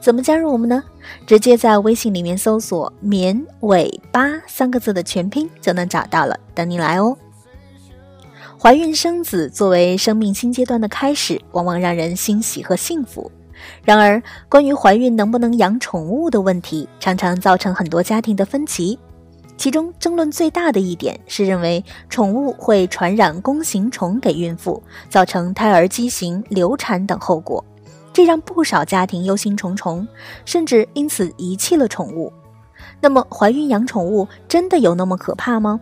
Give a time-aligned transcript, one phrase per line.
[0.00, 0.82] 怎么加入我们呢？
[1.26, 7.16] 直接在微信里面搜索“绵尾巴”三个字的全拼就能找到了，等你来哦。
[8.58, 13.30] 怀孕生子作为生命新阶段的开始，往往让人欣喜和幸福。
[13.84, 18.98] 然而，关于怀孕能不能养宠物的问题，常常造成很多家庭的分歧。
[19.56, 27.64] 其中争论最大的一点是认为宠物会传染弓形虫给孕妇，造成胎儿畸形、流产等后果。
[28.14, 30.06] 这让不少家庭忧心忡忡，
[30.44, 32.32] 甚至因此遗弃了宠物。
[33.00, 35.80] 那么，怀孕养宠物真的有那么可怕吗？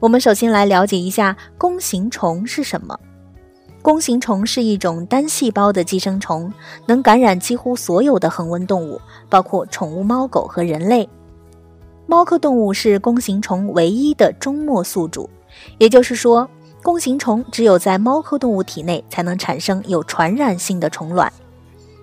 [0.00, 2.98] 我们首先来了解一下弓形虫是什么。
[3.80, 6.52] 弓形虫是一种单细胞的寄生虫，
[6.84, 11.08] 能感染几乎所有的恒温动物，包括宠物猫狗和人类。
[12.06, 15.30] 猫科动物是弓形虫唯一的终末宿主，
[15.78, 16.50] 也就是说。
[16.82, 21.30] 弓形虫只有在猫科动物体内才能产生有传染性的虫卵。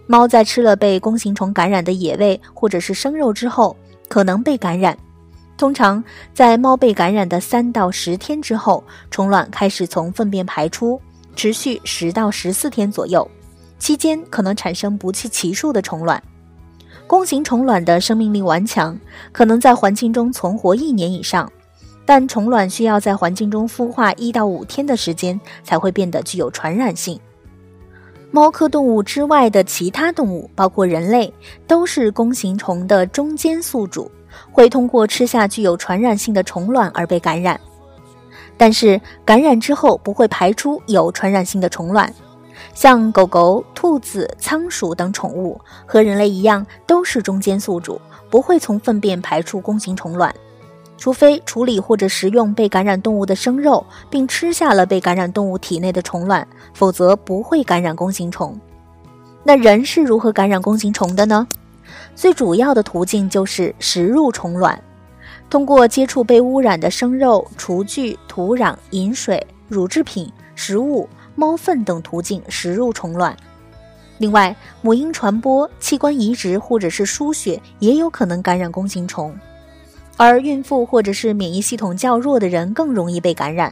[0.05, 3.75] 猫在吃了被弓形虫感染的野味或者是生肉之后，
[4.07, 4.97] 可能被感染。
[5.57, 6.01] 通常
[6.33, 11.01] 在猫被感染的三到十天之后，虫卵开始从粪便排出，
[11.35, 13.27] 持续十到十四天左右，
[13.79, 16.21] 期间可能产生不计其数的虫卵。
[17.07, 18.97] 弓形虫卵的生命力顽强，
[19.31, 21.51] 可能在环境中存活一年以上。
[22.07, 27.19] 但虫卵需要在环境中孵化一到五天的时间，才会变得具有传染性。
[28.31, 31.33] 猫科动物之外的其他动物，包括人类，
[31.67, 34.09] 都是弓形虫的中间宿主，
[34.53, 37.59] 会通过吃下具有传染性的虫卵而被感染。
[38.55, 42.09] 但是感染之后不会排出有传染性的虫卵，
[42.73, 50.33] 像狗狗、兔子、仓鼠等宠物和人类一样，都是中间宿主，不会从粪便排出弓形虫卵。
[50.97, 58.59] 除非处理或者食用被感染动物的生肉，并吃下了被感染动物体内的虫卵，否则不会感染弓形虫。
[59.43, 61.47] 那人是如何感染弓形虫的呢？
[62.15, 64.81] 最主要的途径就是食入虫卵，
[65.49, 73.37] 通过接触被污染的生肉、厨具、土壤、饮水、乳制品、食物、猫粪等途径食入虫卵。
[74.17, 79.33] 另外，母婴传播、器官移植或者是输血也有可能感染弓形虫。
[80.17, 83.71] 而孕妇或者是免疫系统较弱的人更容易被感染。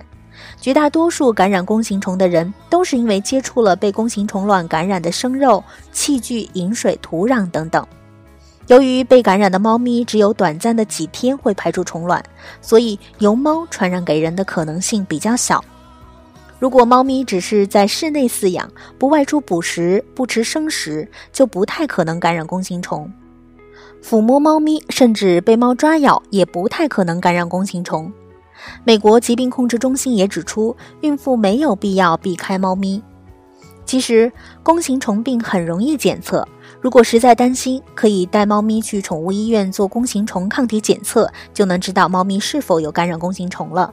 [0.60, 7.86] 绝大多数感染弓形虫的人都是因为接触了被弓形虫卵感染的生肉、器具、饮水、土壤等等。
[8.68, 12.24] 由于被感染的猫咪只有短暂的几天会排出虫卵，
[12.62, 15.64] 所以由猫传染给人的可能性比较小。
[16.60, 23.12] 如果猫咪只是在室内饲养，不外出捕食、不吃生食，就不太可能感染弓形虫。
[24.08, 28.14] 抚摸猫咪，甚至被猫抓咬，也不太可能感染弓形虫。
[28.84, 33.02] 美国疾病控制中心也指出，孕妇没有必要避开猫咪。
[33.84, 36.48] 其实，弓形虫病很容易检测，
[36.80, 43.92] 如果实在担心，可以带猫咪去宠物医院做弓形虫抗体检测，就能知道猫咪是否有感染弓形虫了。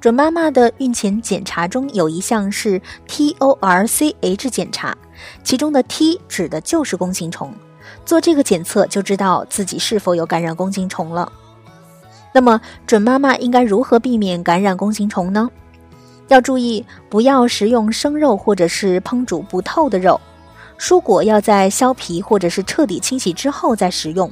[0.00, 4.98] 准妈妈的孕前检查中有一项是 TORCH 检查，
[5.44, 7.54] 其中的 T 指的就是弓形虫。
[8.04, 11.30] 做这个检测就知道自己是否有感染弓形虫了。
[12.32, 15.48] 那么，准妈妈应该如何避免感染弓形虫呢？
[16.28, 20.20] 要注意，不要食用生肉或者是烹煮不透的肉。
[20.78, 24.28] 蔬果要在削皮或者是彻底清洗之后再食用。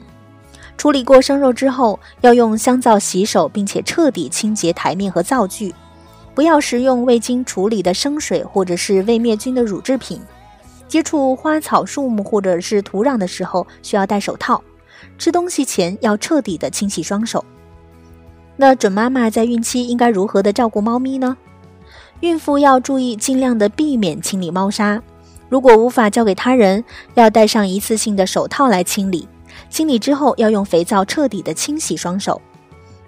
[0.77, 5.73] 处理过生肉之后，要用香皂洗手，并且彻底清洁台面和灶具。
[6.35, 10.21] 不要食用未经处理的生水或者是未灭菌的乳制品。
[10.93, 14.63] 接触花草树木或者是土壤的时候，需要戴手套。
[15.17, 17.43] 吃东西前要彻底的清洗双手。
[18.57, 21.35] 那准妈妈在孕期应该如何的照顾猫咪呢？
[22.21, 25.03] 孕妇要注意尽量的避免清理猫砂。
[25.49, 26.85] 如果无法交给他人，
[27.15, 29.27] 要戴上一次性的手套来清理。
[29.71, 32.39] 清理之后要用肥皂彻底的清洗双手。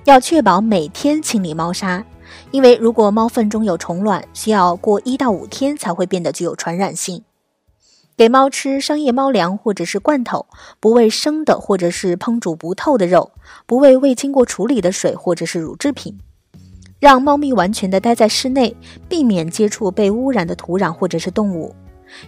[0.05, 2.03] 要确保每天清理猫砂，
[2.51, 7.23] 因为如果猫粪中有虫卵，需要过一到五天才会变得具有传染性。
[8.17, 10.47] 给猫吃商业猫粮或者是罐头，
[10.79, 13.33] 不喂生的或者是烹煮不透的肉，
[13.67, 16.17] 不喂未经过处理的水或者是乳制品。
[17.01, 18.77] 让猫咪完全的待在室内，
[19.09, 21.75] 避免接触被污染的土壤或者是动物。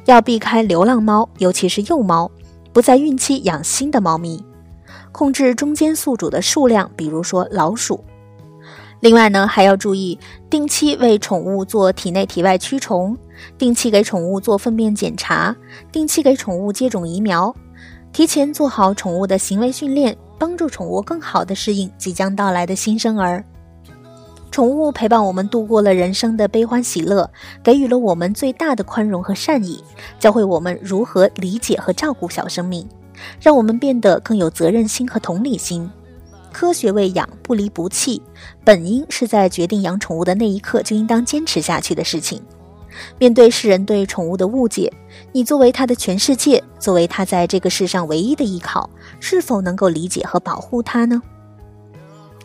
[0.07, 2.29] 要避开流浪猫，尤其是幼猫，
[2.73, 4.45] 不在孕期养新的猫咪。
[5.13, 8.05] 控制中间宿主的数量，比如说老鼠。
[9.01, 13.17] 另外呢，还要注意定期为宠物做体内体外驱虫，
[13.59, 15.55] 定期给宠物做粪便检查，
[15.93, 17.55] 定期给宠物接种疫苗，
[18.13, 23.45] 提前做好宠物的行为训练，帮助宠物更好地适应即将到来的新生儿。
[24.51, 27.31] 宠物陪伴我们度过了人生的悲欢喜乐，
[27.63, 29.85] 给予了我们最大的宽容和善意，
[30.19, 32.89] 教会我们如何理解和照顾小生命，
[33.39, 35.91] 让我们变得更有责任心和同理心。
[36.59, 38.23] 科学喂养，不离不弃，
[38.65, 42.41] 本应是在决定养宠物的那一刻就应当坚持下去的事情。
[43.19, 44.91] 面对世人对宠物的误解，
[45.33, 48.89] 你作为它的全世界，作为它在这个世上唯一的依靠，
[49.21, 51.21] 是否能够理解和保护它呢？